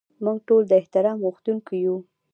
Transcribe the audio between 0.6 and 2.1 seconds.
د احترام غوښتونکي یو.